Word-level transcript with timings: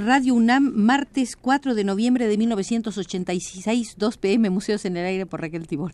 Radio 0.00 0.34
UNAM, 0.34 0.74
martes 0.76 1.34
4 1.34 1.74
de 1.74 1.82
noviembre 1.82 2.28
de 2.28 2.38
1986, 2.38 3.96
2 3.98 4.16
pm, 4.18 4.48
Museos 4.48 4.84
en 4.84 4.96
el 4.96 5.04
Aire 5.04 5.26
por 5.26 5.40
Raquel 5.40 5.66
Tibol. 5.66 5.92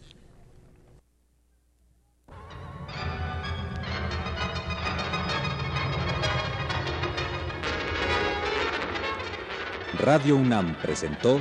Radio 9.98 10.37
UNAM 10.37 10.76
presentó 10.83 11.40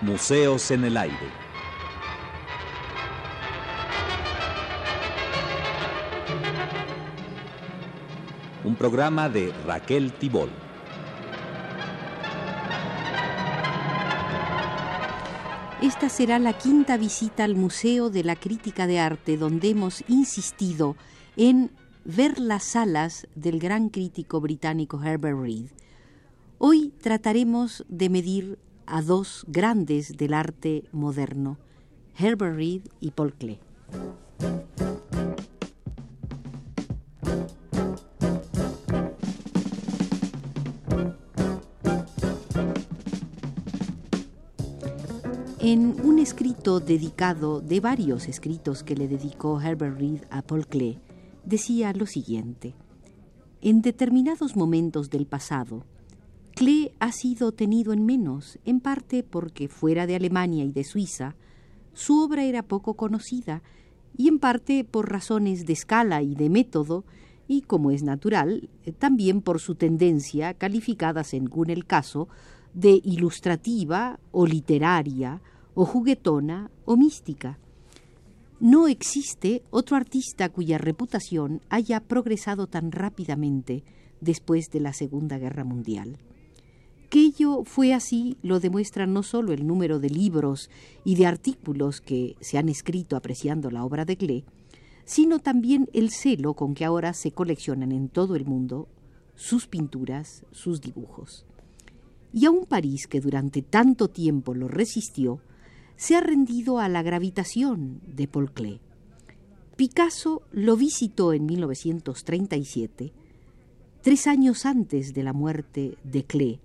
Museos 0.00 0.70
en 0.70 0.84
el 0.84 0.96
Aire. 0.96 1.28
Un 8.64 8.76
programa 8.76 9.28
de 9.28 9.52
Raquel 9.66 10.14
Tibol. 10.14 10.63
Esta 15.84 16.08
será 16.08 16.38
la 16.38 16.56
quinta 16.56 16.96
visita 16.96 17.44
al 17.44 17.56
Museo 17.56 18.08
de 18.08 18.24
la 18.24 18.36
Crítica 18.36 18.86
de 18.86 19.00
Arte, 19.00 19.36
donde 19.36 19.68
hemos 19.68 20.02
insistido 20.08 20.96
en 21.36 21.72
ver 22.06 22.38
las 22.38 22.64
salas 22.64 23.28
del 23.34 23.58
gran 23.58 23.90
crítico 23.90 24.40
británico 24.40 24.98
Herbert 25.04 25.38
Reed. 25.38 25.66
Hoy 26.56 26.94
trataremos 27.02 27.84
de 27.90 28.08
medir 28.08 28.58
a 28.86 29.02
dos 29.02 29.44
grandes 29.46 30.16
del 30.16 30.32
arte 30.32 30.84
moderno, 30.90 31.58
Herbert 32.18 32.56
Reed 32.56 32.82
y 33.00 33.10
Paul 33.10 33.34
Klee. 33.34 33.60
En 45.66 45.98
un 46.04 46.18
escrito 46.18 46.78
dedicado, 46.78 47.62
de 47.62 47.80
varios 47.80 48.28
escritos 48.28 48.82
que 48.82 48.94
le 48.94 49.08
dedicó 49.08 49.62
Herbert 49.62 49.98
Reed 49.98 50.20
a 50.28 50.42
Paul 50.42 50.66
Klee, 50.66 50.98
decía 51.42 51.94
lo 51.94 52.04
siguiente. 52.04 52.74
En 53.62 53.80
determinados 53.80 54.56
momentos 54.56 55.08
del 55.08 55.24
pasado, 55.24 55.86
Klee 56.54 56.90
ha 57.00 57.12
sido 57.12 57.52
tenido 57.52 57.94
en 57.94 58.04
menos, 58.04 58.58
en 58.66 58.80
parte 58.80 59.22
porque 59.22 59.68
fuera 59.68 60.06
de 60.06 60.16
Alemania 60.16 60.66
y 60.66 60.70
de 60.70 60.84
Suiza, 60.84 61.34
su 61.94 62.22
obra 62.22 62.44
era 62.44 62.62
poco 62.62 62.92
conocida, 62.92 63.62
y 64.18 64.28
en 64.28 64.40
parte 64.40 64.84
por 64.84 65.10
razones 65.10 65.64
de 65.64 65.72
escala 65.72 66.20
y 66.20 66.34
de 66.34 66.50
método, 66.50 67.06
y 67.48 67.62
como 67.62 67.90
es 67.90 68.02
natural, 68.02 68.68
también 68.98 69.40
por 69.40 69.60
su 69.60 69.76
tendencia, 69.76 70.52
calificada 70.52 71.24
según 71.24 71.70
el 71.70 71.86
caso, 71.86 72.28
de 72.74 73.00
ilustrativa 73.02 74.20
o 74.30 74.46
literaria, 74.46 75.40
o 75.74 75.84
juguetona 75.84 76.70
o 76.84 76.96
mística. 76.96 77.58
No 78.60 78.88
existe 78.88 79.62
otro 79.70 79.96
artista 79.96 80.48
cuya 80.48 80.78
reputación 80.78 81.60
haya 81.68 82.00
progresado 82.00 82.66
tan 82.66 82.92
rápidamente 82.92 83.84
después 84.20 84.70
de 84.70 84.80
la 84.80 84.92
Segunda 84.92 85.38
Guerra 85.38 85.64
Mundial. 85.64 86.18
Que 87.10 87.20
ello 87.20 87.64
fue 87.64 87.92
así 87.92 88.36
lo 88.42 88.60
demuestra 88.60 89.06
no 89.06 89.22
solo 89.22 89.52
el 89.52 89.66
número 89.66 89.98
de 89.98 90.10
libros 90.10 90.70
y 91.04 91.16
de 91.16 91.26
artículos 91.26 92.00
que 92.00 92.36
se 92.40 92.58
han 92.58 92.68
escrito 92.68 93.16
apreciando 93.16 93.70
la 93.70 93.84
obra 93.84 94.04
de 94.04 94.16
Klee, 94.16 94.44
sino 95.04 95.38
también 95.38 95.88
el 95.92 96.10
celo 96.10 96.54
con 96.54 96.74
que 96.74 96.84
ahora 96.84 97.12
se 97.12 97.32
coleccionan 97.32 97.92
en 97.92 98.08
todo 98.08 98.36
el 98.36 98.46
mundo 98.46 98.88
sus 99.36 99.66
pinturas, 99.66 100.46
sus 100.52 100.80
dibujos. 100.80 101.44
Y 102.32 102.46
a 102.46 102.50
un 102.50 102.66
París 102.66 103.06
que 103.06 103.20
durante 103.20 103.62
tanto 103.62 104.08
tiempo 104.08 104.54
lo 104.54 104.66
resistió, 104.66 105.40
se 105.96 106.16
ha 106.16 106.20
rendido 106.20 106.78
a 106.78 106.88
la 106.88 107.02
gravitación 107.02 108.00
de 108.06 108.28
Paul 108.28 108.52
Klee. 108.52 108.80
Picasso 109.76 110.42
lo 110.52 110.76
visitó 110.76 111.32
en 111.32 111.46
1937, 111.46 113.12
tres 114.02 114.26
años 114.26 114.66
antes 114.66 115.14
de 115.14 115.22
la 115.22 115.32
muerte 115.32 115.98
de 116.04 116.24
Klee, 116.24 116.60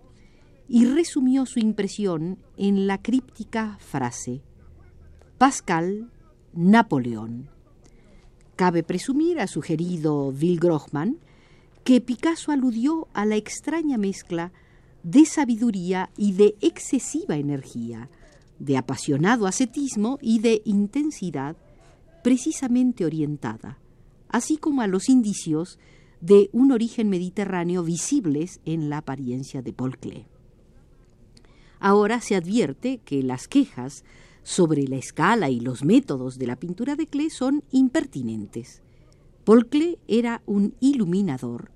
y 0.68 0.86
resumió 0.86 1.46
su 1.46 1.60
impresión 1.60 2.38
en 2.58 2.86
la 2.86 3.02
críptica 3.02 3.78
frase 3.80 4.42
Pascal, 5.40 6.12
Napoleón. 6.54 7.50
Cabe 8.56 8.84
presumir, 8.84 9.40
ha 9.40 9.48
sugerido 9.48 10.28
Will 10.28 10.60
Grochman, 10.60 11.18
que 11.86 12.02
Picasso 12.02 12.52
aludió 12.52 13.08
a 13.14 13.26
la 13.26 13.38
extraña 13.38 13.98
mezcla 13.98 14.52
de 15.04 15.26
sabiduría 15.26 16.10
y 16.18 16.34
de 16.34 16.56
excesiva 16.60 17.38
energía, 17.38 18.10
de 18.60 18.78
apasionado 18.78 19.48
ascetismo 19.48 20.20
y 20.22 20.40
de 20.40 20.62
intensidad 20.66 21.56
precisamente 22.24 23.06
orientada, 23.06 23.80
así 24.28 24.58
como 24.58 24.82
a 24.82 24.88
los 24.88 25.10
indicios 25.10 25.80
de 26.22 26.50
un 26.52 26.72
origen 26.72 27.10
mediterráneo 27.10 27.84
visibles 27.84 28.60
en 28.66 28.90
la 28.90 28.98
apariencia 28.98 29.62
de 29.62 29.74
Paul 29.74 29.98
Klee. 29.98 30.26
Ahora 31.80 32.20
se 32.20 32.36
advierte 32.36 33.00
que 33.00 33.24
las 33.24 33.48
quejas 33.48 34.04
sobre 34.44 34.88
la 34.88 34.98
escala 34.98 35.50
y 35.50 35.60
los 35.60 35.86
métodos 35.86 36.38
de 36.38 36.48
la 36.48 36.58
pintura 36.58 36.96
de 36.96 37.08
Klee 37.08 37.30
son 37.30 37.64
impertinentes. 37.72 38.82
Paul 39.46 39.68
Klee 39.68 39.98
era 40.08 40.42
un 40.46 40.76
iluminador 40.82 41.72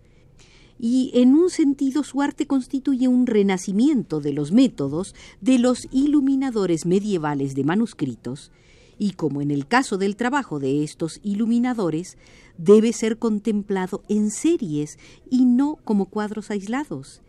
y 0.86 1.12
en 1.14 1.34
un 1.34 1.50
sentido 1.50 2.04
su 2.04 2.22
arte 2.22 2.46
constituye 2.46 3.08
un 3.08 3.26
renacimiento 3.26 4.20
de 4.20 4.34
los 4.34 4.52
métodos 4.52 5.16
de 5.40 5.58
los 5.58 5.88
iluminadores 5.94 6.86
medievales 6.86 7.56
de 7.56 7.64
manuscritos, 7.64 8.52
y 9.00 9.12
como 9.12 9.42
en 9.42 9.50
el 9.50 9.66
caso 9.66 9.98
del 9.98 10.18
trabajo 10.18 10.60
de 10.60 10.84
estos 10.84 11.22
iluminadores, 11.24 12.18
debe 12.58 12.92
ser 12.92 13.18
contemplado 13.18 14.04
en 14.10 14.30
series 14.30 15.00
y 15.30 15.46
no 15.46 15.78
como 15.86 16.08
cuadros 16.08 16.52
aislados. 16.52 17.22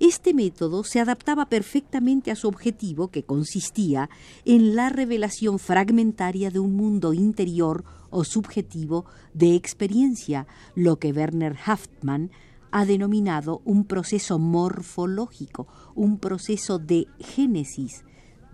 Este 0.00 0.34
método 0.34 0.82
se 0.82 0.98
adaptaba 0.98 1.48
perfectamente 1.48 2.32
a 2.32 2.34
su 2.34 2.48
objetivo, 2.48 3.12
que 3.12 3.22
consistía 3.22 4.10
en 4.44 4.74
la 4.74 4.88
revelación 4.88 5.60
fragmentaria 5.60 6.50
de 6.50 6.58
un 6.58 6.74
mundo 6.74 7.14
interior 7.14 7.84
o 8.10 8.24
subjetivo 8.24 9.04
de 9.32 9.54
experiencia, 9.54 10.48
lo 10.74 10.98
que 10.98 11.12
Werner 11.12 11.56
Haftmann 11.64 12.32
ha 12.76 12.84
denominado 12.84 13.62
un 13.64 13.84
proceso 13.84 14.38
morfológico, 14.38 15.66
un 15.94 16.18
proceso 16.18 16.78
de 16.78 17.06
génesis. 17.18 18.04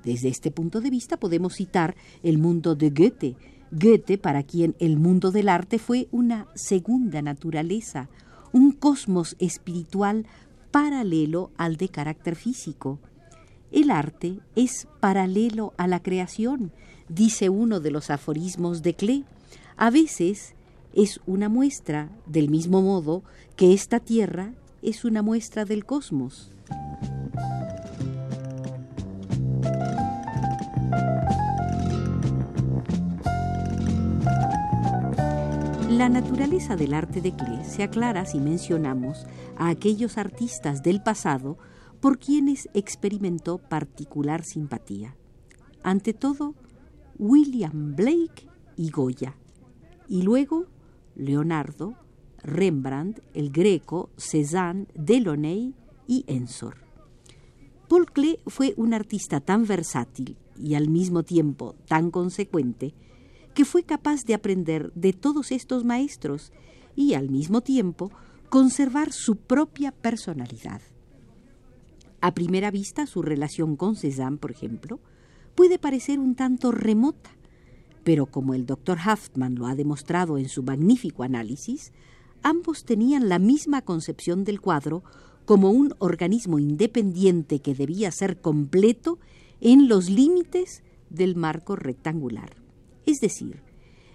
Desde 0.05 0.29
este 0.29 0.53
punto 0.53 0.81
de 0.81 0.91
vista 0.91 1.17
podemos 1.17 1.55
citar 1.57 1.97
el 2.23 2.39
mundo 2.39 2.77
de 2.77 2.91
Goethe, 2.91 3.37
Goethe 3.73 4.19
para 4.19 4.45
quien 4.45 4.77
el 4.79 4.97
mundo 4.97 5.33
del 5.33 5.49
arte 5.49 5.81
fue 5.81 6.07
una 6.13 6.47
segunda 6.55 7.21
naturaleza, 7.21 8.09
un 8.53 8.71
cosmos 8.71 9.35
espiritual 9.41 10.25
paralelo 10.71 11.51
al 11.57 11.77
de 11.77 11.89
carácter 11.89 12.37
físico. 12.37 13.01
El 13.73 13.91
arte 13.91 14.39
es 14.55 14.87
paralelo 15.01 15.75
a 15.79 15.89
la 15.89 16.01
creación, 16.01 16.71
dice 17.09 17.49
uno 17.49 17.81
de 17.81 17.91
los 17.91 18.09
aforismos 18.09 18.83
de 18.83 18.95
Klee. 18.95 19.25
A 19.77 19.91
veces 19.91 20.55
es 20.95 21.21
una 21.27 21.49
muestra, 21.49 22.11
del 22.27 22.51
mismo 22.51 22.83
modo 22.83 23.23
que 23.57 23.73
esta 23.73 24.01
Tierra 24.01 24.55
es 24.83 25.05
una 25.05 25.23
muestra 25.23 25.65
del 25.65 25.85
cosmos. 25.85 26.51
La 35.89 36.09
naturaleza 36.09 36.75
del 36.75 36.95
arte 36.95 37.21
de 37.21 37.33
Klee 37.33 37.65
se 37.65 37.83
aclara 37.83 38.25
si 38.25 38.41
mencionamos 38.41 39.27
a 39.57 39.69
aquellos 39.69 40.19
artistas 40.19 40.83
del 40.83 41.03
pasado 41.03 41.59
por 42.01 42.19
quienes 42.19 42.69
experimentó 42.75 43.59
particular 43.59 44.43
simpatía. 44.43 45.15
Ante 45.85 46.13
todo, 46.13 46.55
William 47.19 47.95
Blake 47.95 48.49
y 48.77 48.91
Goya, 48.91 49.37
y 50.09 50.23
luego 50.23 50.67
Leonardo, 51.15 51.95
Rembrandt, 52.43 53.21
el 53.35 53.51
Greco, 53.51 54.11
Cézanne, 54.17 54.87
Delaunay 54.95 55.75
y 56.07 56.25
Ensor. 56.27 56.77
Paul 57.89 58.07
Klee 58.07 58.41
fue 58.47 58.75
un 58.77 58.95
artista 58.95 59.41
tan 59.41 59.67
versátil 59.67 60.37
y 60.59 60.75
al 60.75 60.89
mismo 60.89 61.23
tiempo 61.23 61.75
tan 61.87 62.11
consecuente 62.11 62.95
que 63.55 63.65
fue 63.65 63.83
capaz 63.83 64.25
de 64.25 64.35
aprender 64.35 64.93
de 64.95 65.13
todos 65.13 65.53
estos 65.53 65.85
maestros 65.85 66.53
y 66.97 67.15
al 67.15 67.29
mismo 67.29 67.61
tiempo 67.61 68.11
conservar 68.49 69.13
su 69.13 69.37
propia 69.37 69.93
personalidad. 69.93 70.81
A 72.21 72.35
primera 72.35 72.71
vista, 72.71 73.07
su 73.07 73.23
relación 73.23 73.77
con 73.77 73.97
Cézanne, 73.97 74.39
por 74.39 74.51
ejemplo, 74.51 75.01
puede 75.55 75.79
parecer 75.79 76.19
un 76.19 76.35
tanto 76.35 76.71
remota, 76.71 77.31
pero 78.05 78.27
como 78.27 78.55
el 78.55 78.67
doctor 78.67 78.99
Haftman 79.05 79.55
lo 79.55 79.67
ha 79.67 79.75
demostrado 79.75 80.39
en 80.39 80.49
su 80.49 80.63
magnífico 80.63 81.23
análisis, 81.23 81.93
ambos 82.43 82.85
tenían 82.85 83.29
la 83.29 83.39
misma 83.39 83.83
concepción 83.83 84.45
del 84.45 84.61
cuadro 84.61 85.03
como 85.45 85.71
un 85.71 85.95
organismo 85.99 86.59
independiente 86.59 87.61
que 87.61 87.75
debía 87.75 88.11
ser 88.11 88.41
completo 88.41 89.19
en 89.61 89.89
los 89.89 90.11
límites 90.11 90.83
del 91.11 91.37
marco 91.37 91.77
rectangular, 91.77 92.57
es 93.07 93.21
decir, 93.21 93.63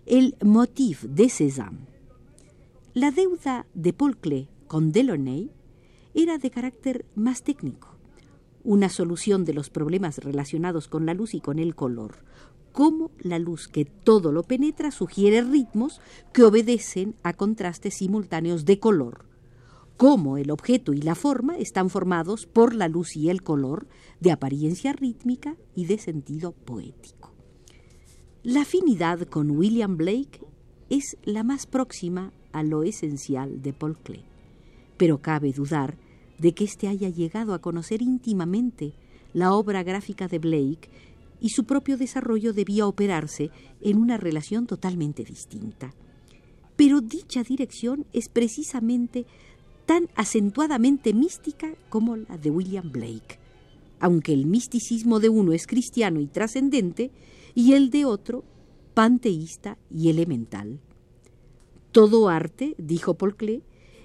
el 0.05 0.35
motif 0.43 1.03
de 1.03 1.29
Cézanne. 1.29 1.79
La 2.93 3.11
deuda 3.11 3.65
de 3.73 3.93
Paul 3.93 4.17
Klee 4.17 4.47
con 4.67 4.91
Delaunay 4.91 5.51
era 6.13 6.37
de 6.37 6.49
carácter 6.49 7.05
más 7.15 7.43
técnico, 7.43 7.89
una 8.63 8.89
solución 8.89 9.45
de 9.45 9.53
los 9.53 9.69
problemas 9.69 10.17
relacionados 10.17 10.87
con 10.87 11.05
la 11.05 11.13
luz 11.13 11.33
y 11.33 11.41
con 11.41 11.59
el 11.59 11.75
color, 11.75 12.15
cómo 12.77 13.09
la 13.17 13.39
luz 13.39 13.67
que 13.67 13.85
todo 13.85 14.31
lo 14.31 14.43
penetra 14.43 14.91
sugiere 14.91 15.41
ritmos 15.41 15.99
que 16.31 16.43
obedecen 16.43 17.15
a 17.23 17.33
contrastes 17.33 17.95
simultáneos 17.95 18.65
de 18.65 18.77
color, 18.77 19.25
cómo 19.97 20.37
el 20.37 20.51
objeto 20.51 20.93
y 20.93 21.01
la 21.01 21.15
forma 21.15 21.57
están 21.57 21.89
formados 21.89 22.45
por 22.45 22.75
la 22.75 22.87
luz 22.87 23.17
y 23.17 23.31
el 23.31 23.41
color 23.41 23.87
de 24.19 24.31
apariencia 24.31 24.93
rítmica 24.93 25.57
y 25.73 25.85
de 25.85 25.97
sentido 25.97 26.51
poético. 26.51 27.33
La 28.43 28.61
afinidad 28.61 29.21
con 29.21 29.49
William 29.49 29.97
Blake 29.97 30.41
es 30.91 31.17
la 31.23 31.41
más 31.41 31.65
próxima 31.65 32.31
a 32.51 32.61
lo 32.61 32.83
esencial 32.83 33.63
de 33.63 33.73
Paul 33.73 33.97
Klee, 33.97 34.25
pero 34.97 35.19
cabe 35.19 35.51
dudar 35.51 35.97
de 36.37 36.53
que 36.53 36.65
éste 36.65 36.87
haya 36.87 37.09
llegado 37.09 37.55
a 37.55 37.59
conocer 37.59 38.03
íntimamente 38.03 38.93
la 39.33 39.53
obra 39.53 39.81
gráfica 39.81 40.27
de 40.27 40.37
Blake 40.37 40.91
y 41.39 41.49
su 41.49 41.65
propio 41.65 41.97
desarrollo 41.97 42.53
debía 42.53 42.87
operarse 42.87 43.51
en 43.81 43.97
una 43.97 44.17
relación 44.17 44.67
totalmente 44.67 45.23
distinta. 45.23 45.93
Pero 46.75 47.01
dicha 47.01 47.43
dirección 47.43 48.05
es 48.13 48.29
precisamente 48.29 49.25
tan 49.85 50.09
acentuadamente 50.15 51.13
mística 51.13 51.73
como 51.89 52.17
la 52.17 52.37
de 52.37 52.51
William 52.51 52.91
Blake, 52.91 53.39
aunque 53.99 54.33
el 54.33 54.45
misticismo 54.45 55.19
de 55.19 55.29
uno 55.29 55.53
es 55.53 55.65
cristiano 55.65 56.19
y 56.19 56.27
trascendente 56.27 57.11
y 57.55 57.73
el 57.73 57.89
de 57.89 58.05
otro 58.05 58.43
panteísta 58.93 59.77
y 59.89 60.09
elemental. 60.09 60.79
Todo 61.91 62.29
arte, 62.29 62.75
dijo 62.77 63.15
Paul 63.15 63.35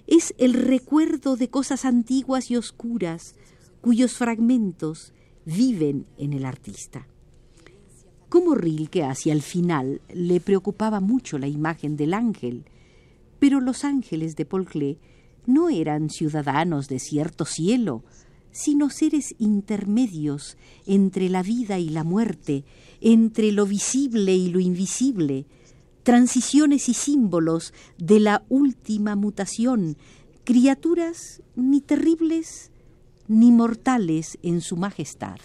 es 0.06 0.34
el 0.38 0.55
recuerdo 0.55 1.37
de 1.37 1.49
cosas 1.49 1.84
antiguas 1.84 2.50
y 2.50 2.56
oscuras 2.56 3.34
cuyos 3.81 4.14
fragmentos 4.14 5.12
viven 5.44 6.06
en 6.19 6.32
el 6.32 6.44
artista. 6.44 7.06
Como 8.32 8.55
Rilke 8.55 9.05
hacia 9.05 9.34
el 9.34 9.43
final 9.43 10.00
le 10.11 10.40
preocupaba 10.40 11.00
mucho 11.00 11.37
la 11.37 11.49
imagen 11.49 11.99
del 11.99 12.14
ángel, 12.14 12.64
pero 13.38 13.61
los 13.61 13.84
ángeles 13.84 14.37
de 14.37 14.46
Paul 14.46 14.64
Klee 14.64 14.96
no 15.44 15.69
eran 15.69 16.08
ciudadanos 16.08 16.88
de 16.88 16.99
cierto 16.99 17.44
cielo, 17.44 18.05
sino 18.50 18.88
seres 18.88 19.34
intermedios 19.38 20.56
entre 20.87 21.29
la 21.29 21.43
vida 21.43 21.79
y 21.79 21.90
la 21.90 22.05
muerte, 22.05 22.64
entre 23.02 23.52
lo 23.52 23.67
visible 23.67 24.34
y 24.34 24.49
lo 24.49 24.61
invisible, 24.61 25.44
transiciones 26.02 26.88
y 26.88 26.94
símbolos 26.94 27.75
de 27.99 28.19
la 28.19 28.44
última 28.49 29.14
mutación, 29.14 29.99
criaturas 30.44 31.43
ni 31.55 31.82
terribles 31.82 32.70
ni 33.29 33.52
mortales 33.52 34.38
en 34.43 34.62
su 34.62 34.79
majestad. 34.79 35.37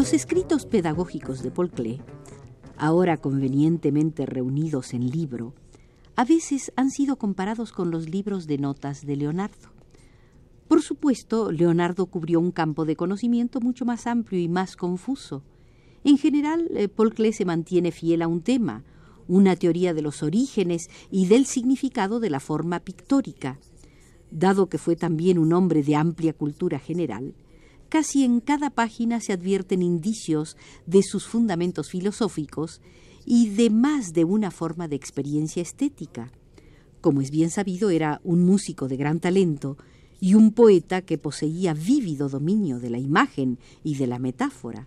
Los 0.00 0.14
escritos 0.14 0.64
pedagógicos 0.64 1.42
de 1.42 1.50
Paul 1.50 1.70
ahora 2.78 3.18
convenientemente 3.18 4.24
reunidos 4.24 4.94
en 4.94 5.10
libro, 5.10 5.52
a 6.16 6.24
veces 6.24 6.72
han 6.74 6.90
sido 6.90 7.16
comparados 7.16 7.70
con 7.70 7.90
los 7.90 8.08
libros 8.08 8.46
de 8.46 8.56
notas 8.56 9.04
de 9.04 9.16
Leonardo. 9.16 9.68
Por 10.68 10.80
supuesto, 10.80 11.52
Leonardo 11.52 12.06
cubrió 12.06 12.40
un 12.40 12.50
campo 12.50 12.86
de 12.86 12.96
conocimiento 12.96 13.60
mucho 13.60 13.84
más 13.84 14.06
amplio 14.06 14.40
y 14.40 14.48
más 14.48 14.74
confuso. 14.74 15.42
En 16.02 16.16
general, 16.16 16.70
eh, 16.70 16.88
Paul 16.88 17.12
se 17.34 17.44
mantiene 17.44 17.92
fiel 17.92 18.22
a 18.22 18.26
un 18.26 18.40
tema, 18.40 18.84
una 19.28 19.54
teoría 19.54 19.92
de 19.92 20.00
los 20.00 20.22
orígenes 20.22 20.88
y 21.10 21.26
del 21.26 21.44
significado 21.44 22.20
de 22.20 22.30
la 22.30 22.40
forma 22.40 22.80
pictórica. 22.80 23.58
Dado 24.30 24.70
que 24.70 24.78
fue 24.78 24.96
también 24.96 25.38
un 25.38 25.52
hombre 25.52 25.82
de 25.82 25.94
amplia 25.94 26.32
cultura 26.32 26.78
general, 26.78 27.34
Casi 27.90 28.22
en 28.22 28.38
cada 28.38 28.70
página 28.70 29.20
se 29.20 29.32
advierten 29.32 29.82
indicios 29.82 30.56
de 30.86 31.02
sus 31.02 31.26
fundamentos 31.26 31.90
filosóficos 31.90 32.80
y 33.26 33.48
de 33.48 33.68
más 33.68 34.12
de 34.12 34.22
una 34.22 34.52
forma 34.52 34.86
de 34.86 34.94
experiencia 34.94 35.60
estética. 35.60 36.30
Como 37.00 37.20
es 37.20 37.32
bien 37.32 37.50
sabido, 37.50 37.90
era 37.90 38.20
un 38.22 38.46
músico 38.46 38.86
de 38.86 38.96
gran 38.96 39.18
talento 39.18 39.76
y 40.20 40.34
un 40.34 40.52
poeta 40.52 41.02
que 41.02 41.18
poseía 41.18 41.74
vívido 41.74 42.28
dominio 42.28 42.78
de 42.78 42.90
la 42.90 42.98
imagen 42.98 43.58
y 43.82 43.96
de 43.96 44.06
la 44.06 44.20
metáfora. 44.20 44.86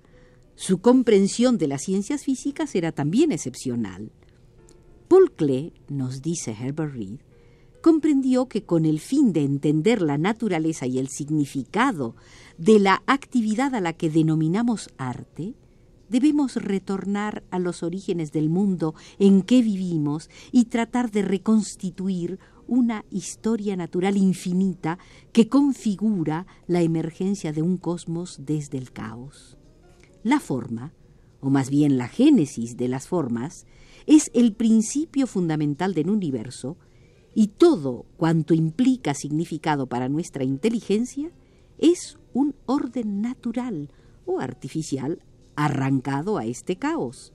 Su 0.55 0.77
comprensión 0.77 1.57
de 1.57 1.67
las 1.67 1.81
ciencias 1.81 2.23
físicas 2.23 2.73
era 2.73 2.93
también 2.93 3.33
excepcional. 3.33 4.13
Paul 5.09 5.29
Klee, 5.33 5.73
nos 5.89 6.21
dice 6.21 6.55
Herbert 6.57 6.93
Reed, 6.93 7.19
comprendió 7.83 8.47
que 8.47 8.63
con 8.63 8.85
el 8.85 9.01
fin 9.01 9.33
de 9.33 9.43
entender 9.43 10.01
la 10.01 10.17
naturaleza 10.17 10.87
y 10.87 10.99
el 10.99 11.09
significado 11.09 12.15
de 12.57 12.79
la 12.79 13.03
actividad 13.07 13.75
a 13.75 13.81
la 13.81 13.91
que 13.91 14.09
denominamos 14.09 14.89
arte, 14.97 15.53
debemos 16.07 16.55
retornar 16.55 17.43
a 17.51 17.59
los 17.59 17.83
orígenes 17.83 18.31
del 18.31 18.49
mundo 18.49 18.95
en 19.19 19.41
que 19.41 19.61
vivimos 19.61 20.29
y 20.53 20.65
tratar 20.65 21.11
de 21.11 21.23
reconstituir 21.23 22.39
una 22.67 23.03
historia 23.11 23.75
natural 23.75 24.15
infinita 24.15 24.97
que 25.33 25.49
configura 25.49 26.47
la 26.67 26.83
emergencia 26.83 27.51
de 27.51 27.63
un 27.63 27.75
cosmos 27.75 28.37
desde 28.45 28.77
el 28.77 28.93
caos. 28.93 29.57
La 30.23 30.39
forma, 30.39 30.93
o 31.41 31.49
más 31.49 31.69
bien 31.69 31.97
la 31.97 32.07
génesis 32.07 32.77
de 32.77 32.87
las 32.87 33.09
formas, 33.09 33.65
es 34.05 34.31
el 34.33 34.53
principio 34.53 35.27
fundamental 35.27 35.93
del 35.93 36.09
universo 36.09 36.77
y 37.35 37.47
todo 37.47 38.05
cuanto 38.17 38.53
implica 38.53 39.13
significado 39.13 39.87
para 39.87 40.09
nuestra 40.09 40.43
inteligencia 40.43 41.31
es 41.77 42.17
un 42.33 42.55
orden 42.65 43.21
natural 43.21 43.89
o 44.25 44.39
artificial 44.39 45.19
arrancado 45.55 46.37
a 46.37 46.45
este 46.45 46.75
caos. 46.75 47.33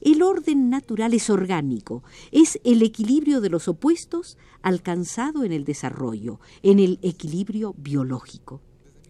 El 0.00 0.22
orden 0.22 0.68
natural 0.68 1.14
es 1.14 1.30
orgánico, 1.30 2.02
es 2.32 2.58
el 2.64 2.82
equilibrio 2.82 3.40
de 3.40 3.50
los 3.50 3.68
opuestos 3.68 4.36
alcanzado 4.60 5.44
en 5.44 5.52
el 5.52 5.64
desarrollo, 5.64 6.40
en 6.64 6.80
el 6.80 6.98
equilibrio 7.02 7.74
biológico. 7.78 8.60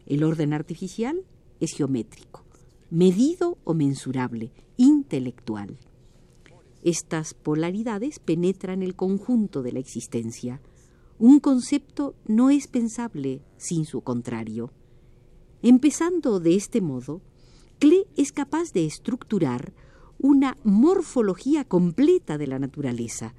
El 0.05 0.23
orden 0.23 0.53
artificial 0.53 1.25
es 1.61 1.73
geométrico, 1.73 2.45
medido 2.91 3.57
o 3.65 3.73
mensurable, 3.73 4.53
intelectual. 4.77 5.79
Estas 6.83 7.35
polaridades 7.35 8.19
penetran 8.19 8.83
el 8.83 8.97
conjunto 8.97 9.63
de 9.63 9.73
la 9.73 9.79
existencia. 9.79 10.61
Un 11.19 11.39
concepto 11.39 12.17
no 12.27 12.51
es 12.51 12.67
pensable 12.67 13.43
sin 13.57 13.87
su 13.87 14.01
contrario. 14.01 14.73
Empezando 15.63 16.41
de 16.41 16.57
este 16.57 16.81
modo, 16.81 17.23
Klee 17.79 18.07
es 18.17 18.33
capaz 18.33 18.73
de 18.73 18.85
estructurar 18.85 19.73
una 20.19 20.57
morfología 20.65 21.65
completa 21.65 22.37
de 22.39 22.49
la 22.49 22.59
naturaleza, 22.59 23.35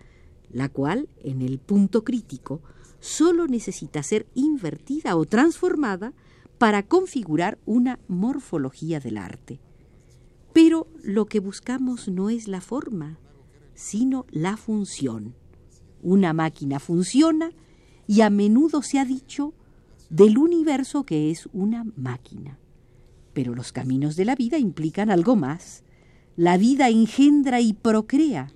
la 0.50 0.70
cual, 0.70 1.10
en 1.22 1.42
el 1.42 1.60
punto 1.60 2.04
crítico, 2.04 2.62
solo 3.00 3.48
necesita 3.48 4.04
ser 4.04 4.28
invertida 4.34 5.18
o 5.18 5.26
transformada 5.26 6.14
para 6.58 6.84
configurar 6.84 7.58
una 7.66 8.00
morfología 8.08 9.02
del 9.02 9.18
arte. 9.18 9.60
Pero 10.54 10.88
lo 11.02 11.26
que 11.26 11.42
buscamos 11.42 12.08
no 12.08 12.30
es 12.30 12.48
la 12.48 12.62
forma, 12.62 13.18
sino 13.76 14.26
la 14.30 14.58
función. 14.58 15.36
Una 16.02 16.34
máquina 16.34 16.80
funciona 16.80 17.52
y 18.08 18.22
a 18.22 18.30
menudo 18.30 18.82
se 18.82 19.00
ha 19.00 19.06
dicho 19.06 19.54
del 20.10 20.38
universo 20.38 21.06
que 21.06 21.32
es 21.32 21.50
una 21.54 21.86
máquina. 21.96 22.60
Pero 23.34 23.56
los 23.56 23.72
caminos 23.72 24.16
de 24.16 24.26
la 24.26 24.36
vida 24.36 24.58
implican 24.58 25.10
algo 25.10 25.36
más. 25.36 25.84
La 26.36 26.58
vida 26.58 26.90
engendra 26.90 27.62
y 27.62 27.74
procrea. 27.74 28.52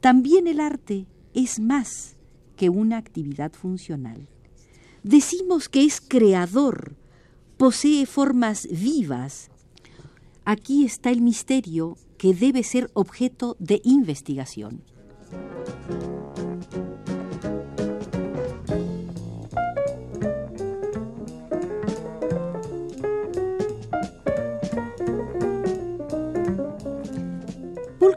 También 0.00 0.46
el 0.46 0.60
arte 0.60 1.06
es 1.34 1.60
más 1.60 2.16
que 2.56 2.68
una 2.68 2.96
actividad 2.96 3.52
funcional. 3.52 4.28
Decimos 5.02 5.68
que 5.68 5.84
es 5.84 6.00
creador, 6.00 6.96
posee 7.56 8.06
formas 8.06 8.68
vivas. 8.70 9.50
Aquí 10.44 10.84
está 10.84 11.10
el 11.10 11.20
misterio 11.20 11.96
que 12.18 12.34
debe 12.34 12.62
ser 12.62 12.90
objeto 12.94 13.56
de 13.58 13.80
investigación. 13.84 14.82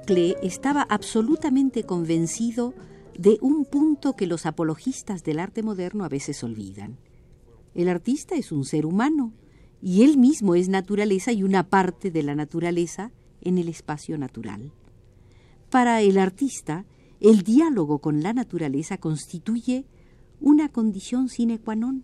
Klee 0.05 0.35
estaba 0.41 0.81
absolutamente 0.81 1.83
convencido 1.83 2.73
de 3.17 3.37
un 3.41 3.65
punto 3.65 4.13
que 4.17 4.27
los 4.27 4.45
apologistas 4.45 5.23
del 5.23 5.39
arte 5.39 5.63
moderno 5.63 6.03
a 6.03 6.09
veces 6.09 6.43
olvidan. 6.43 6.97
El 7.75 7.87
artista 7.87 8.35
es 8.35 8.51
un 8.51 8.65
ser 8.65 8.85
humano 8.85 9.31
y 9.81 10.03
él 10.03 10.17
mismo 10.17 10.55
es 10.55 10.67
naturaleza 10.67 11.31
y 11.31 11.43
una 11.43 11.69
parte 11.69 12.11
de 12.11 12.23
la 12.23 12.35
naturaleza 12.35 13.11
en 13.41 13.57
el 13.57 13.67
espacio 13.67 14.17
natural. 14.17 14.71
Para 15.69 16.01
el 16.01 16.17
artista, 16.17 16.85
el 17.19 17.43
diálogo 17.43 17.99
con 17.99 18.23
la 18.23 18.33
naturaleza 18.33 18.97
constituye 18.97 19.85
una 20.39 20.69
condición 20.69 21.29
sine 21.29 21.59
qua 21.59 21.75
non. 21.75 22.03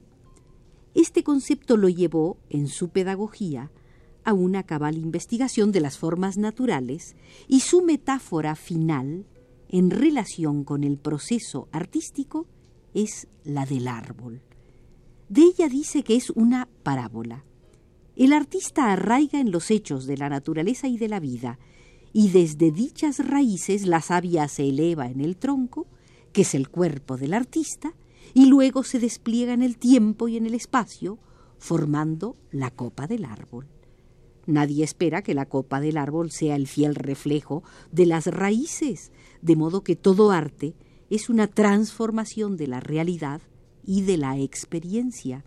Este 0.93 1.23
concepto 1.23 1.77
lo 1.77 1.89
llevó, 1.89 2.37
en 2.49 2.67
su 2.67 2.89
pedagogía, 2.89 3.71
a 4.23 4.33
una 4.33 4.63
cabal 4.63 4.97
investigación 4.97 5.71
de 5.71 5.79
las 5.79 5.97
formas 5.97 6.37
naturales 6.37 7.15
y 7.47 7.61
su 7.61 7.81
metáfora 7.81 8.55
final, 8.55 9.25
en 9.69 9.89
relación 9.89 10.63
con 10.63 10.83
el 10.83 10.97
proceso 10.97 11.67
artístico, 11.71 12.45
es 12.93 13.27
la 13.43 13.65
del 13.65 13.87
árbol. 13.87 14.41
De 15.29 15.41
ella 15.41 15.67
dice 15.67 16.03
que 16.03 16.15
es 16.15 16.29
una 16.29 16.67
parábola. 16.83 17.43
El 18.17 18.33
artista 18.33 18.91
arraiga 18.91 19.39
en 19.39 19.51
los 19.51 19.69
hechos 19.69 20.07
de 20.07 20.17
la 20.17 20.27
naturaleza 20.27 20.87
y 20.87 20.97
de 20.97 21.07
la 21.07 21.19
vida, 21.19 21.59
y 22.13 22.29
desde 22.29 22.71
dichas 22.71 23.19
raíces 23.19 23.85
la 23.85 24.01
savia 24.01 24.47
se 24.47 24.67
eleva 24.67 25.05
en 25.05 25.21
el 25.21 25.37
tronco, 25.37 25.85
que 26.33 26.41
es 26.41 26.55
el 26.55 26.69
cuerpo 26.69 27.15
del 27.15 27.35
artista, 27.35 27.93
y 28.33 28.47
luego 28.47 28.83
se 28.83 28.97
despliega 28.99 29.53
en 29.53 29.61
el 29.61 29.77
tiempo 29.77 30.27
y 30.27 30.35
en 30.35 30.47
el 30.47 30.55
espacio, 30.55 31.19
formando 31.59 32.35
la 32.49 32.71
copa 32.71 33.05
del 33.05 33.23
árbol. 33.23 33.67
Nadie 34.47 34.83
espera 34.83 35.21
que 35.21 35.35
la 35.35 35.45
copa 35.45 35.79
del 35.79 35.97
árbol 35.97 36.31
sea 36.31 36.55
el 36.55 36.65
fiel 36.65 36.95
reflejo 36.95 37.61
de 37.91 38.07
las 38.07 38.25
raíces, 38.25 39.11
de 39.43 39.55
modo 39.55 39.83
que 39.83 39.95
todo 39.95 40.31
arte 40.31 40.73
es 41.11 41.29
una 41.29 41.45
transformación 41.45 42.57
de 42.57 42.65
la 42.65 42.79
realidad 42.79 43.41
y 43.85 44.01
de 44.01 44.17
la 44.17 44.39
experiencia. 44.39 45.45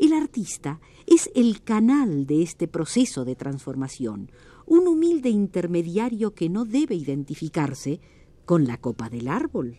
El 0.00 0.14
artista 0.14 0.80
es 1.06 1.30
el 1.34 1.62
canal 1.62 2.26
de 2.26 2.42
este 2.42 2.66
proceso 2.66 3.26
de 3.26 3.36
transformación, 3.36 4.32
un 4.64 4.88
humilde 4.88 5.28
intermediario 5.28 6.34
que 6.34 6.48
no 6.48 6.64
debe 6.64 6.94
identificarse 6.94 8.00
con 8.46 8.66
la 8.66 8.78
copa 8.78 9.10
del 9.10 9.28
árbol. 9.28 9.76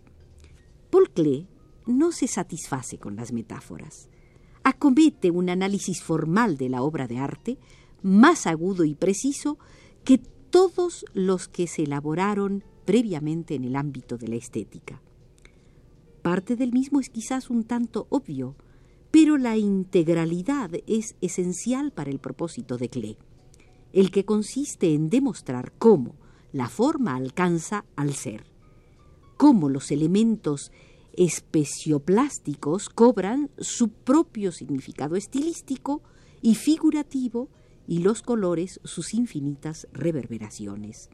Paul 0.91 1.09
Klee 1.09 1.47
no 1.87 2.11
se 2.11 2.27
satisface 2.27 2.99
con 2.99 3.15
las 3.15 3.31
metáforas. 3.31 4.09
Acomete 4.63 5.31
un 5.31 5.49
análisis 5.49 6.03
formal 6.03 6.55
de 6.55 6.69
la 6.69 6.83
obra 6.83 7.07
de 7.07 7.17
arte 7.17 7.57
más 8.03 8.45
agudo 8.45 8.85
y 8.85 8.93
preciso 8.93 9.57
que 10.03 10.19
todos 10.51 11.03
los 11.15 11.47
que 11.47 11.65
se 11.65 11.81
elaboraron 11.81 12.63
previamente 12.85 13.55
en 13.55 13.63
el 13.63 13.75
ámbito 13.75 14.19
de 14.19 14.27
la 14.27 14.35
estética. 14.35 15.01
Parte 16.21 16.55
del 16.55 16.73
mismo 16.73 16.99
es 16.99 17.09
quizás 17.09 17.49
un 17.49 17.63
tanto 17.63 18.05
obvio, 18.11 18.55
pero 19.11 19.37
la 19.37 19.57
integralidad 19.57 20.71
es 20.87 21.15
esencial 21.21 21.91
para 21.91 22.09
el 22.09 22.19
propósito 22.19 22.77
de 22.77 22.89
Klee, 22.89 23.17
el 23.93 24.09
que 24.09 24.25
consiste 24.25 24.93
en 24.93 25.09
demostrar 25.09 25.73
cómo 25.77 26.15
la 26.53 26.69
forma 26.69 27.15
alcanza 27.15 27.85
al 27.95 28.13
ser, 28.13 28.45
cómo 29.37 29.69
los 29.69 29.91
elementos 29.91 30.71
especioplásticos 31.13 32.89
cobran 32.89 33.51
su 33.57 33.89
propio 33.89 34.53
significado 34.53 35.15
estilístico 35.17 36.01
y 36.41 36.55
figurativo 36.55 37.49
y 37.87 37.99
los 37.99 38.21
colores 38.21 38.79
sus 38.85 39.13
infinitas 39.13 39.87
reverberaciones. 39.91 41.09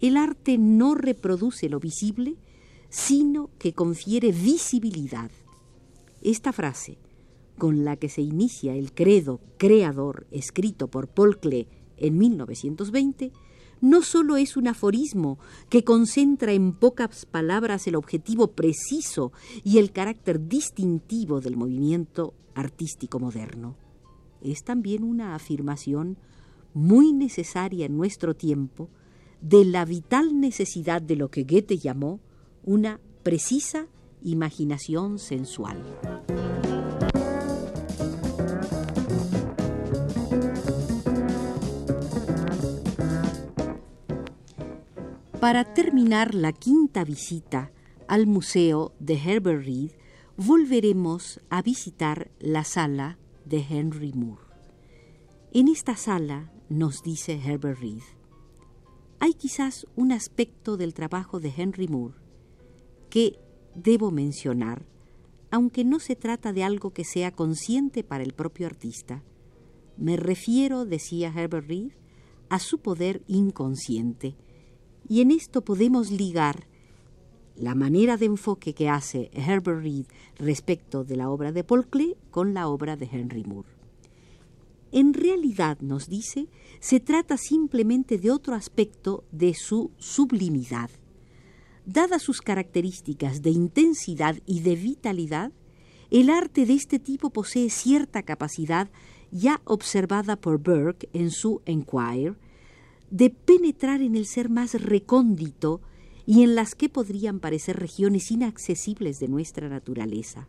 El 0.00 0.16
arte 0.16 0.56
no 0.56 0.94
reproduce 0.94 1.68
lo 1.68 1.80
visible, 1.80 2.36
sino 2.88 3.50
que 3.58 3.74
confiere 3.74 4.32
visibilidad. 4.32 5.30
Esta 6.22 6.52
frase, 6.52 6.98
con 7.58 7.84
la 7.84 7.96
que 7.96 8.08
se 8.08 8.22
inicia 8.22 8.74
el 8.74 8.92
credo 8.92 9.40
creador 9.58 10.26
escrito 10.30 10.88
por 10.88 11.08
Paul 11.08 11.38
Klee 11.38 11.68
en 11.96 12.16
1920, 12.16 13.32
no 13.80 14.02
solo 14.02 14.36
es 14.36 14.56
un 14.56 14.68
aforismo 14.68 15.38
que 15.68 15.84
concentra 15.84 16.52
en 16.52 16.72
pocas 16.72 17.26
palabras 17.26 17.86
el 17.86 17.96
objetivo 17.96 18.48
preciso 18.52 19.32
y 19.64 19.78
el 19.78 19.92
carácter 19.92 20.48
distintivo 20.48 21.40
del 21.40 21.56
movimiento 21.56 22.34
artístico 22.54 23.20
moderno, 23.20 23.76
es 24.42 24.64
también 24.64 25.04
una 25.04 25.34
afirmación 25.34 26.16
muy 26.74 27.12
necesaria 27.12 27.86
en 27.86 27.96
nuestro 27.96 28.34
tiempo 28.34 28.88
de 29.40 29.64
la 29.64 29.84
vital 29.84 30.40
necesidad 30.40 31.02
de 31.02 31.16
lo 31.16 31.30
que 31.30 31.44
Goethe 31.44 31.78
llamó 31.78 32.20
una 32.64 33.00
precisa 33.22 33.86
imaginación 34.22 35.18
sensual. 35.18 35.82
Para 45.40 45.62
terminar 45.72 46.34
la 46.34 46.52
quinta 46.52 47.04
visita 47.04 47.70
al 48.08 48.26
museo 48.26 48.92
de 48.98 49.14
Herbert 49.14 49.64
Reed, 49.64 49.92
volveremos 50.36 51.40
a 51.48 51.62
visitar 51.62 52.32
la 52.40 52.64
sala 52.64 53.18
de 53.44 53.64
Henry 53.70 54.12
Moore. 54.12 54.42
En 55.52 55.68
esta 55.68 55.94
sala, 55.94 56.52
nos 56.68 57.04
dice 57.04 57.40
Herbert 57.40 57.78
Reed, 57.78 58.02
hay 59.20 59.32
quizás 59.34 59.86
un 59.94 60.10
aspecto 60.10 60.76
del 60.76 60.92
trabajo 60.92 61.38
de 61.38 61.54
Henry 61.56 61.86
Moore 61.86 62.16
que 63.08 63.38
debo 63.76 64.10
mencionar, 64.10 64.86
aunque 65.52 65.84
no 65.84 66.00
se 66.00 66.16
trata 66.16 66.52
de 66.52 66.64
algo 66.64 66.90
que 66.90 67.04
sea 67.04 67.30
consciente 67.30 68.02
para 68.02 68.24
el 68.24 68.32
propio 68.32 68.66
artista. 68.66 69.22
Me 69.96 70.16
refiero, 70.16 70.84
decía 70.84 71.32
Herbert 71.32 71.68
Reed, 71.68 71.92
a 72.48 72.58
su 72.58 72.80
poder 72.80 73.22
inconsciente, 73.28 74.36
y 75.08 75.20
en 75.20 75.30
esto 75.30 75.62
podemos 75.62 76.10
ligar 76.10 76.66
la 77.56 77.74
manera 77.74 78.16
de 78.16 78.26
enfoque 78.26 78.72
que 78.72 78.88
hace 78.88 79.30
Herbert 79.32 79.82
Reed 79.82 80.06
respecto 80.38 81.04
de 81.04 81.16
la 81.16 81.28
obra 81.28 81.50
de 81.50 81.64
Paul 81.64 81.86
Klee 81.88 82.16
con 82.30 82.54
la 82.54 82.68
obra 82.68 82.96
de 82.96 83.08
Henry 83.10 83.42
Moore. 83.44 83.68
En 84.92 85.12
realidad, 85.12 85.78
nos 85.80 86.08
dice, 86.08 86.48
se 86.80 87.00
trata 87.00 87.36
simplemente 87.36 88.16
de 88.18 88.30
otro 88.30 88.54
aspecto 88.54 89.24
de 89.32 89.54
su 89.54 89.90
sublimidad. 89.98 90.90
Dadas 91.84 92.22
sus 92.22 92.40
características 92.40 93.42
de 93.42 93.50
intensidad 93.50 94.36
y 94.46 94.60
de 94.60 94.76
vitalidad, 94.76 95.52
el 96.10 96.30
arte 96.30 96.64
de 96.64 96.74
este 96.74 96.98
tipo 96.98 97.30
posee 97.30 97.68
cierta 97.68 98.22
capacidad 98.22 98.88
ya 99.30 99.60
observada 99.64 100.36
por 100.36 100.58
Burke 100.58 101.08
en 101.12 101.30
su 101.30 101.60
Enquire, 101.66 102.34
de 103.10 103.30
penetrar 103.30 104.02
en 104.02 104.16
el 104.16 104.26
ser 104.26 104.48
más 104.48 104.74
recóndito 104.80 105.80
y 106.26 106.42
en 106.42 106.54
las 106.54 106.74
que 106.74 106.88
podrían 106.88 107.40
parecer 107.40 107.78
regiones 107.78 108.30
inaccesibles 108.30 109.18
de 109.18 109.28
nuestra 109.28 109.68
naturaleza. 109.68 110.48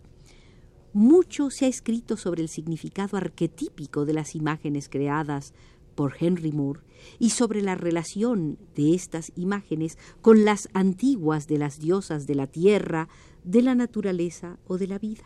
Mucho 0.92 1.51
se 1.51 1.66
ha 1.66 1.68
escrito 1.70 2.18
sobre 2.18 2.42
el 2.42 2.50
significado 2.50 3.16
arquetípico 3.16 4.06
de 4.06 4.13
las 4.13 4.36
imágenes 4.36 4.89
creadas 4.89 5.54
por 5.96 6.16
Henry 6.20 6.51
Moore 6.51 6.82
y 7.20 7.30
sobre 7.30 7.62
la 7.62 7.75
relación 7.75 8.58
de 8.75 8.96
estas 8.96 9.32
imágenes 9.36 9.98
con 10.22 10.46
las 10.46 10.68
antiguas 10.74 11.48
de 11.48 11.58
las 11.58 11.80
diosas 11.80 12.25
de 12.25 12.36
la 12.36 12.48
tierra, 12.48 13.08
de 13.44 13.62
la 13.62 13.75
naturaleza 13.75 14.58
o 14.68 14.78
de 14.78 14.88
la 14.88 14.98
vida. 14.98 15.24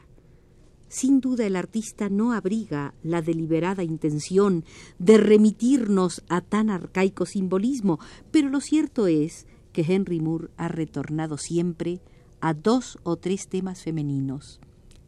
Sin 0.93 1.21
duda 1.21 1.47
el 1.47 1.55
artista 1.55 2.07
no 2.07 2.33
abriga 2.33 2.93
la 3.01 3.23
deliberada 3.23 3.81
intención 3.81 4.63
de 4.99 5.17
remitirnos 5.17 6.23
a 6.29 6.41
tan 6.41 6.69
arcaico 6.69 7.25
simbolismo, 7.25 7.97
pero 8.29 8.49
lo 8.49 8.61
cierto 8.61 9.07
es 9.07 9.47
que 9.71 9.81
Henry 9.81 10.19
Moore 10.19 10.49
ha 10.55 10.67
retornado 10.67 11.39
siempre 11.39 11.99
a 12.41 12.53
dos 12.53 12.99
o 13.01 13.15
tres 13.15 13.47
temas 13.47 13.81
femeninos, 13.81 14.61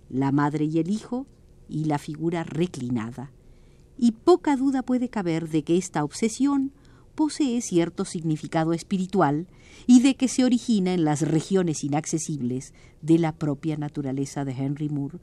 la 0.09 0.31
madre 0.31 0.65
y 0.65 0.79
el 0.79 0.89
hijo 0.89 1.27
y 1.69 1.83
la 1.83 1.99
figura 1.99 2.43
reclinada. 2.43 3.31
Y 3.95 4.13
poca 4.13 4.55
duda 4.55 4.81
puede 4.81 5.09
caber 5.09 5.49
de 5.49 5.63
que 5.63 5.77
esta 5.77 6.03
obsesión 6.03 6.71
posee 7.13 7.61
cierto 7.61 8.05
significado 8.05 8.73
espiritual 8.73 9.45
y 9.85 10.01
de 10.01 10.15
que 10.15 10.29
se 10.29 10.45
origina 10.45 10.95
en 10.95 11.05
las 11.05 11.21
regiones 11.21 11.83
inaccesibles 11.83 12.73
de 13.03 13.19
la 13.19 13.33
propia 13.33 13.77
naturaleza 13.77 14.45
de 14.45 14.53
Henry 14.53 14.89
Moore, 14.89 15.19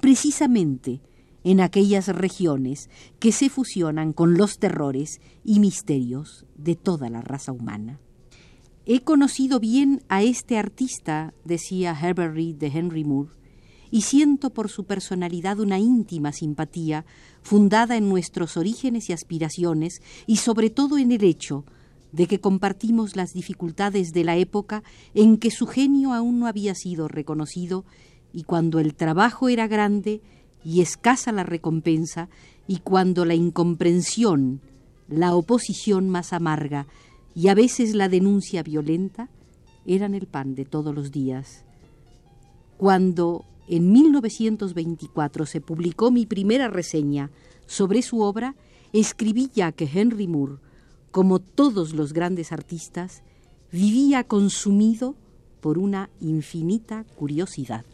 precisamente 0.00 1.00
en 1.44 1.60
aquellas 1.60 2.08
regiones 2.08 2.88
que 3.18 3.32
se 3.32 3.50
fusionan 3.50 4.12
con 4.12 4.34
los 4.34 4.58
terrores 4.58 5.20
y 5.44 5.60
misterios 5.60 6.46
de 6.56 6.74
toda 6.74 7.10
la 7.10 7.20
raza 7.20 7.52
humana. 7.52 8.00
He 8.86 9.00
conocido 9.00 9.60
bien 9.60 10.02
a 10.08 10.22
este 10.22 10.58
artista, 10.58 11.32
decía 11.44 11.96
Herbert 11.98 12.34
de 12.36 12.66
Henry 12.66 13.04
Moore, 13.04 13.30
y 13.90 14.02
siento 14.02 14.50
por 14.50 14.70
su 14.70 14.84
personalidad 14.84 15.60
una 15.60 15.78
íntima 15.78 16.32
simpatía 16.32 17.06
fundada 17.42 17.96
en 17.96 18.08
nuestros 18.08 18.56
orígenes 18.56 19.08
y 19.08 19.12
aspiraciones 19.12 20.02
y 20.26 20.36
sobre 20.36 20.68
todo 20.68 20.98
en 20.98 21.12
el 21.12 21.22
hecho 21.22 21.64
de 22.10 22.26
que 22.26 22.40
compartimos 22.40 23.16
las 23.16 23.32
dificultades 23.32 24.12
de 24.12 24.24
la 24.24 24.36
época 24.36 24.82
en 25.14 25.36
que 25.36 25.50
su 25.50 25.66
genio 25.66 26.12
aún 26.12 26.40
no 26.40 26.46
había 26.46 26.74
sido 26.74 27.08
reconocido 27.08 27.84
y 28.34 28.42
cuando 28.42 28.80
el 28.80 28.94
trabajo 28.94 29.48
era 29.48 29.68
grande 29.68 30.20
y 30.64 30.80
escasa 30.80 31.30
la 31.30 31.44
recompensa 31.44 32.28
y 32.66 32.78
cuando 32.78 33.24
la 33.24 33.34
incomprensión, 33.34 34.60
la 35.08 35.36
oposición 35.36 36.10
más 36.10 36.32
amarga 36.32 36.88
y 37.34 37.46
a 37.46 37.54
veces 37.54 37.94
la 37.94 38.08
denuncia 38.08 38.64
violenta 38.64 39.30
eran 39.86 40.14
el 40.14 40.26
pan 40.26 40.56
de 40.56 40.64
todos 40.64 40.92
los 40.92 41.12
días. 41.12 41.64
Cuando 42.76 43.44
en 43.68 43.92
1924 43.92 45.46
se 45.46 45.60
publicó 45.60 46.10
mi 46.10 46.26
primera 46.26 46.66
reseña 46.68 47.30
sobre 47.66 48.02
su 48.02 48.20
obra, 48.20 48.56
escribí 48.92 49.48
ya 49.54 49.70
que 49.70 49.88
Henry 49.92 50.26
Moore, 50.26 50.56
como 51.12 51.38
todos 51.38 51.94
los 51.94 52.12
grandes 52.12 52.50
artistas, 52.50 53.22
vivía 53.70 54.24
consumido 54.24 55.14
por 55.60 55.78
una 55.78 56.10
infinita 56.20 57.04
curiosidad. 57.14 57.84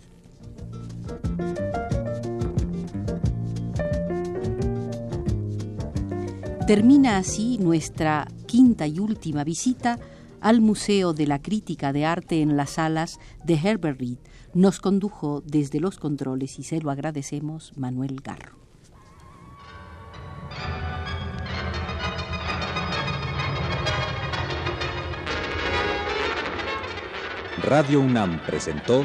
Termina 6.67 7.17
así 7.17 7.59
nuestra 7.59 8.29
quinta 8.47 8.87
y 8.87 9.01
última 9.01 9.43
visita 9.43 9.99
al 10.41 10.61
Museo 10.61 11.13
de 11.13 11.27
la 11.27 11.43
Crítica 11.43 11.93
de 11.93 12.07
Arte 12.07 12.43
en 12.43 12.57
las 12.57 12.71
salas 12.71 13.19
de 13.45 13.55
Herbert 13.55 13.99
Reed. 13.99 14.19
Nos 14.55 14.79
condujo 14.79 15.43
desde 15.45 15.81
los 15.81 15.99
controles 15.99 16.61
y 16.61 16.63
se 16.63 16.81
lo 16.81 16.93
agradecemos 16.93 17.73
Manuel 17.77 18.21
Garro. 18.23 18.61
Radio 27.65 28.01
UNAM 28.01 28.41
presentó 28.47 29.05